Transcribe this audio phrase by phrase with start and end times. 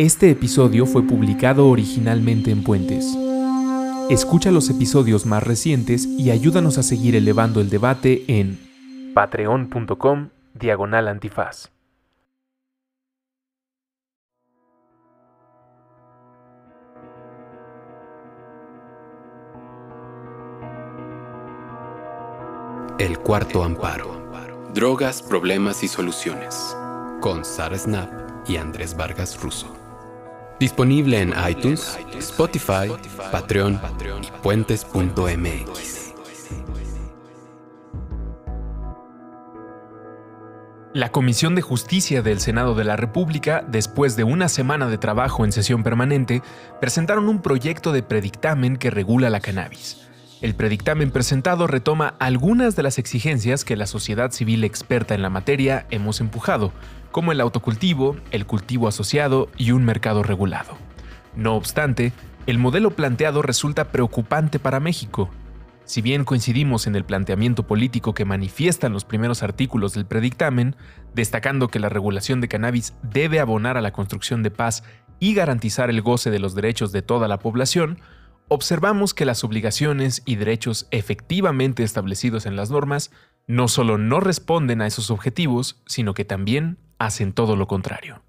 [0.00, 3.14] Este episodio fue publicado originalmente en Puentes.
[4.08, 8.58] Escucha los episodios más recientes y ayúdanos a seguir elevando el debate en
[9.12, 11.70] patreon.com diagonal antifaz.
[22.98, 24.18] El cuarto amparo.
[24.72, 26.74] Drogas, problemas y soluciones.
[27.20, 28.08] Con Sara Snap
[28.48, 29.79] y Andrés Vargas Russo.
[30.60, 32.92] Disponible en iTunes, Spotify,
[33.32, 33.80] Patreon
[34.22, 36.12] y puentes.mx.
[40.92, 45.46] La Comisión de Justicia del Senado de la República, después de una semana de trabajo
[45.46, 46.42] en sesión permanente,
[46.78, 50.09] presentaron un proyecto de predictamen que regula la cannabis.
[50.40, 55.28] El predictamen presentado retoma algunas de las exigencias que la sociedad civil experta en la
[55.28, 56.72] materia hemos empujado,
[57.10, 60.78] como el autocultivo, el cultivo asociado y un mercado regulado.
[61.36, 62.14] No obstante,
[62.46, 65.28] el modelo planteado resulta preocupante para México.
[65.84, 70.74] Si bien coincidimos en el planteamiento político que manifiestan los primeros artículos del predictamen,
[71.14, 74.84] destacando que la regulación de cannabis debe abonar a la construcción de paz
[75.18, 77.98] y garantizar el goce de los derechos de toda la población,
[78.50, 83.12] observamos que las obligaciones y derechos efectivamente establecidos en las normas
[83.46, 88.22] no solo no responden a esos objetivos, sino que también hacen todo lo contrario.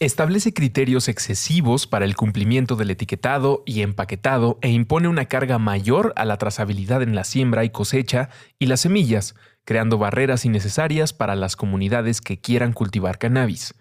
[0.00, 6.12] Establece criterios excesivos para el cumplimiento del etiquetado y empaquetado e impone una carga mayor
[6.16, 11.36] a la trazabilidad en la siembra y cosecha y las semillas, creando barreras innecesarias para
[11.36, 13.74] las comunidades que quieran cultivar cannabis.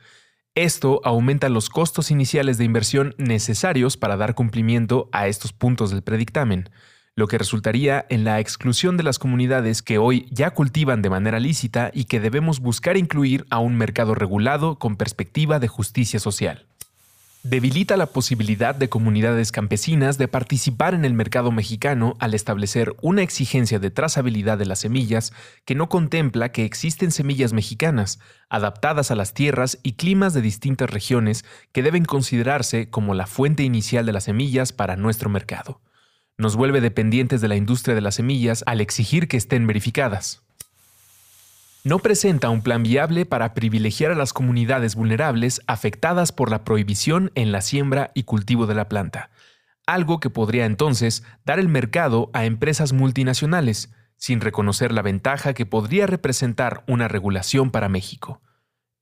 [0.56, 6.02] Esto aumenta los costos iniciales de inversión necesarios para dar cumplimiento a estos puntos del
[6.02, 6.70] predictamen,
[7.14, 11.42] lo que resultaría en la exclusión de las comunidades que hoy ya cultivan de manera
[11.42, 16.66] lícita y que debemos buscar incluir a un mercado regulado con perspectiva de justicia social.
[17.48, 23.22] Debilita la posibilidad de comunidades campesinas de participar en el mercado mexicano al establecer una
[23.22, 25.32] exigencia de trazabilidad de las semillas
[25.64, 28.20] que no contempla que existen semillas mexicanas,
[28.50, 33.62] adaptadas a las tierras y climas de distintas regiones que deben considerarse como la fuente
[33.62, 35.82] inicial de las semillas para nuestro mercado
[36.38, 40.45] nos vuelve dependientes de la industria de las semillas al exigir que estén verificadas.
[41.86, 47.32] No presenta un plan viable para privilegiar a las comunidades vulnerables afectadas por la prohibición
[47.36, 49.30] en la siembra y cultivo de la planta,
[49.86, 55.68] algo que podría entonces dar el mercado a empresas multinacionales, sin reconocer la ventaja que
[55.68, 58.42] podría representar una regulación para México.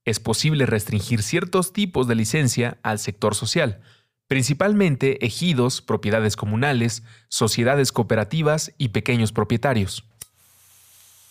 [0.04, 3.80] Es posible restringir ciertos tipos de licencia al sector social,
[4.28, 10.04] principalmente ejidos, propiedades comunales, sociedades cooperativas y pequeños propietarios.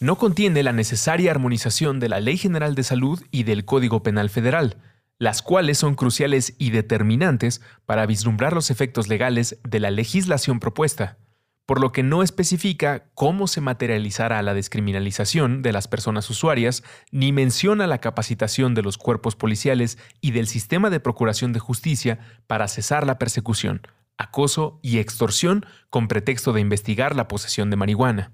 [0.04, 4.30] No contiene la necesaria armonización de la Ley General de Salud y del Código Penal
[4.30, 4.76] Federal,
[5.18, 11.20] las cuales son cruciales y determinantes para vislumbrar los efectos legales de la legislación propuesta
[11.66, 17.32] por lo que no especifica cómo se materializará la descriminalización de las personas usuarias, ni
[17.32, 22.68] menciona la capacitación de los cuerpos policiales y del sistema de procuración de justicia para
[22.68, 23.88] cesar la persecución,
[24.18, 28.34] acoso y extorsión con pretexto de investigar la posesión de marihuana.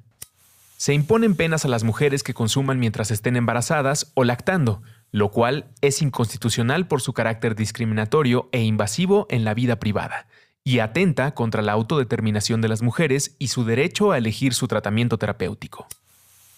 [0.79, 4.81] Se imponen penas a las mujeres que consuman mientras estén embarazadas o lactando,
[5.11, 10.27] lo cual es inconstitucional por su carácter discriminatorio e invasivo en la vida privada
[10.63, 15.17] y atenta contra la autodeterminación de las mujeres y su derecho a elegir su tratamiento
[15.17, 15.85] terapéutico.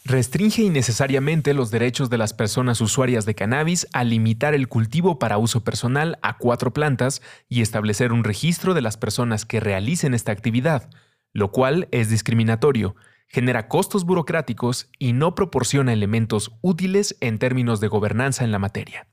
[0.05, 5.39] Restringe innecesariamente los derechos de las personas usuarias de cannabis al limitar el cultivo para
[5.39, 10.31] uso personal a cuatro plantas y establecer un registro de las personas que realicen esta
[10.31, 10.91] actividad,
[11.33, 12.95] lo cual es discriminatorio,
[13.31, 19.07] genera costos burocráticos y no proporciona elementos útiles en términos de gobernanza en la materia.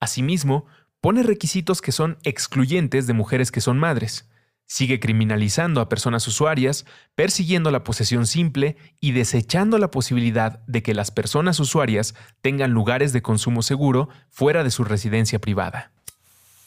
[0.00, 0.66] Asimismo,
[1.00, 4.30] pone requisitos que son excluyentes de mujeres que son madres.
[4.66, 10.94] Sigue criminalizando a personas usuarias, persiguiendo la posesión simple y desechando la posibilidad de que
[10.94, 15.92] las personas usuarias tengan lugares de consumo seguro fuera de su residencia privada.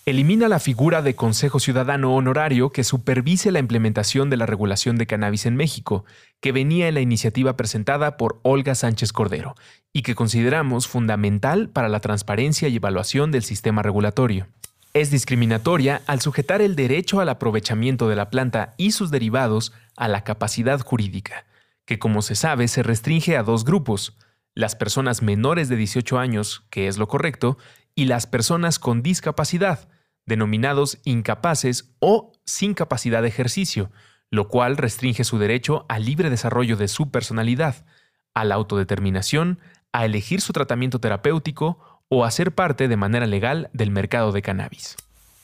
[0.04, 5.06] Elimina la figura de Consejo Ciudadano Honorario que supervise la implementación de la regulación de
[5.06, 6.06] cannabis en México,
[6.40, 9.54] que venía en la iniciativa presentada por Olga Sánchez Cordero
[9.94, 14.48] y que consideramos fundamental para la transparencia y evaluación del sistema regulatorio.
[14.96, 20.08] Es discriminatoria al sujetar el derecho al aprovechamiento de la planta y sus derivados a
[20.08, 21.46] la capacidad jurídica,
[21.86, 24.18] que como se sabe se restringe a dos grupos,
[24.56, 27.60] las personas menores de 18 años, que es lo correcto,
[27.94, 29.91] y las personas con discapacidad,
[30.26, 33.92] denominados incapaces o sin capacidad de ejercicio,
[34.30, 37.86] lo cual restringe su derecho al libre desarrollo de su personalidad,
[38.34, 39.60] a la autodeterminación,
[39.92, 44.96] a elegir su tratamiento terapéutico o hacer parte de manera legal del mercado de cannabis.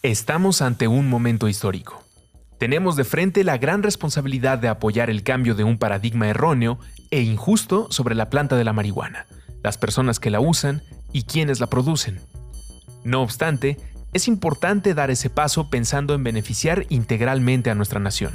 [0.04, 2.04] Estamos ante un momento histórico.
[2.60, 6.80] Tenemos de frente la gran responsabilidad de apoyar el cambio de un paradigma erróneo
[7.12, 9.28] e injusto sobre la planta de la marihuana,
[9.64, 10.82] las personas que la usan
[11.14, 12.20] y quienes la producen.
[13.04, 13.78] No obstante,
[14.18, 18.34] es importante dar ese paso pensando en beneficiar integralmente a nuestra nación.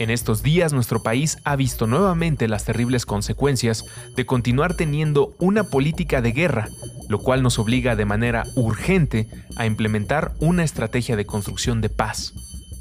[0.00, 3.84] En estos días nuestro país ha visto nuevamente las terribles consecuencias
[4.16, 6.68] de continuar teniendo una política de guerra,
[7.08, 12.34] lo cual nos obliga de manera urgente a implementar una estrategia de construcción de paz,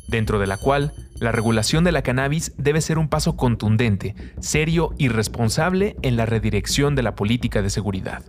[0.08, 4.96] dentro de la cual la regulación de la cannabis debe ser un paso contundente, serio
[4.98, 8.24] y responsable en la redirección de la política de seguridad.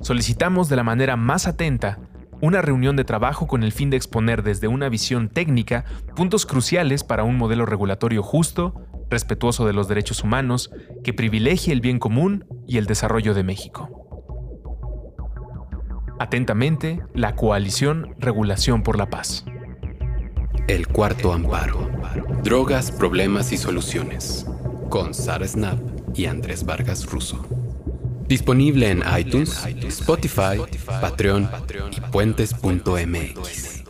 [0.00, 1.98] Solicitamos de la manera más atenta
[2.40, 5.84] una reunión de trabajo con el fin de exponer desde una visión técnica
[6.14, 8.74] puntos cruciales para un modelo regulatorio justo,
[9.10, 10.70] respetuoso de los derechos humanos,
[11.04, 14.06] que privilegie el bien común y el desarrollo de México.
[16.18, 19.44] Atentamente, la Coalición Regulación por la Paz.
[20.66, 21.90] El cuarto amparo.
[22.42, 24.46] Drogas, problemas y soluciones.
[24.88, 25.78] Con Sara Snap
[26.14, 27.46] y Andrés Vargas Russo.
[28.28, 30.60] Disponible en iTunes, Spotify,
[31.00, 31.48] Patreon
[31.96, 33.85] y puentes.mx.